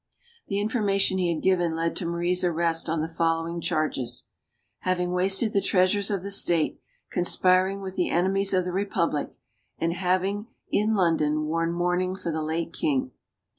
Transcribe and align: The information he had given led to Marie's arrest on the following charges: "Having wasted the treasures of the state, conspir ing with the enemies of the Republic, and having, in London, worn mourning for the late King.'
The 0.47 0.59
information 0.59 1.19
he 1.19 1.31
had 1.31 1.43
given 1.43 1.75
led 1.75 1.95
to 1.97 2.07
Marie's 2.07 2.43
arrest 2.43 2.89
on 2.89 3.01
the 3.01 3.07
following 3.07 3.61
charges: 3.61 4.25
"Having 4.79 5.11
wasted 5.11 5.53
the 5.53 5.61
treasures 5.61 6.09
of 6.09 6.23
the 6.23 6.31
state, 6.31 6.79
conspir 7.15 7.71
ing 7.71 7.81
with 7.81 7.97
the 7.97 8.09
enemies 8.09 8.51
of 8.51 8.65
the 8.65 8.73
Republic, 8.73 9.35
and 9.77 9.93
having, 9.93 10.47
in 10.71 10.95
London, 10.95 11.45
worn 11.45 11.71
mourning 11.71 12.15
for 12.15 12.31
the 12.31 12.41
late 12.41 12.73
King.' 12.73 13.11